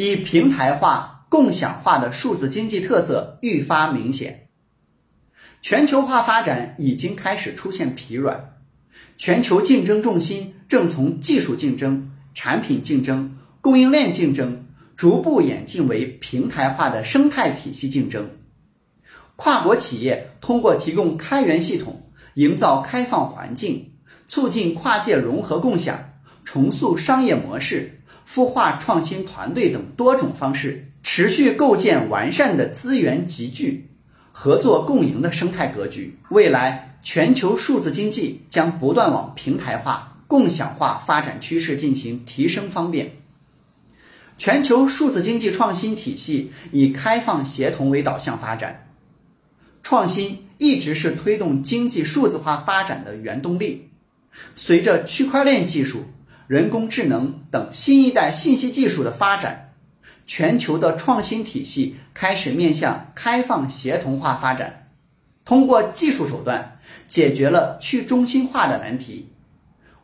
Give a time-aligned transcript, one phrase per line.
[0.00, 4.46] 以平台化、共享化的数字经济特色愈发明显。
[5.60, 8.38] 全球化发展已经开始出现疲软，
[9.16, 14.64] 全球竞争重心正从技术竞争、产品竞争、供应链竞争，
[14.96, 18.24] 逐步演进为平台化的生态体系竞争。
[19.34, 22.00] 跨国企业通过提供开源系统、
[22.34, 23.84] 营造开放环境、
[24.28, 25.98] 促进跨界融合共享、
[26.44, 27.97] 重塑商业模式、
[28.28, 33.88] 孵化创新团队等多种方式，持续构建完善的资源集聚、
[34.32, 36.14] 合作共赢的生态格局。
[36.28, 43.10] 未来，全球数字经济将不断往平台化、共享化发展趋势进行提升方便。
[44.36, 48.88] 全球数字经济创新体系以开放协同为导向发展。
[49.82, 53.88] 创新一直是推动经济数字化发展的原动力。
[54.54, 56.04] 随着区块链技术、
[56.48, 59.74] 人工智能等新一代信息技术的发展，
[60.26, 64.88] 全球的创新体系开始面向开放协同化发展。
[65.44, 69.28] 通过技术手段解决了去中心化的难题，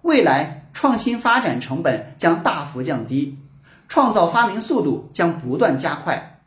[0.03, 3.39] 未来创新发展成本将大幅降低，
[3.89, 6.43] 创造发明速度将不断加快。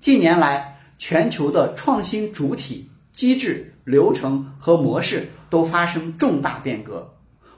[0.00, 7.14] 近年来，全球的创新主体、机制、流程和模式都发生重大变革，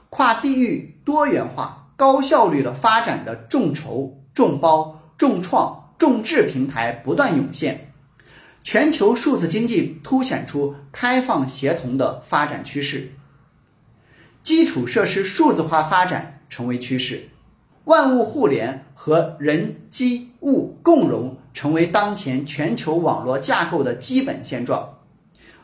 [0.09, 7.91] 跨地域、多元化、高效率的发展的众筹、众包、众创、众智平台不断涌现，
[8.63, 13.09] 全球数字经济凸显出开放协同的发展趋势，
[14.43, 17.27] 基础设施数字化发展成为趋势。
[17.85, 24.96] 万物互联和人机物共融成为当前全球网络架构的基本现状，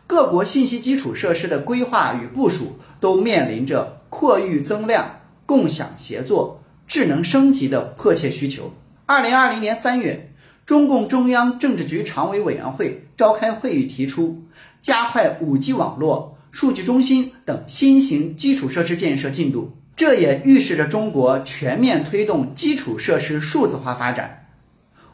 [0.06, 5.09] 各国信息基础设施的规划与部署都面临着扩域增量、
[5.46, 8.72] 共享协作、智能升级的迫切需求。
[9.06, 10.31] 二零二零年三月，
[10.66, 14.42] 中共中央政治局常委委员会召开会议，提出
[14.81, 19.72] 加快五 G 网络、数据中心等新型基础设施建设进度。
[19.96, 24.47] 这也预示着中国全面推动基础设施数字化发展。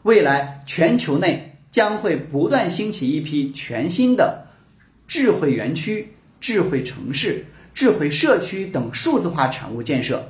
[0.02, 4.46] 未来，全球内将会不断兴起一批全新的
[5.10, 6.08] 智慧园区、
[6.40, 7.44] 智慧城市、
[7.74, 10.24] 智慧社区等数字化产物建设。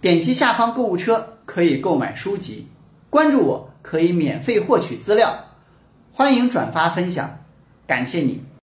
[0.00, 2.68] 点击下方购物车可以购买书籍，
[3.10, 5.36] 关注我可以免费获取资料，
[6.12, 7.40] 欢迎转发分享，
[7.88, 8.40] 感谢你。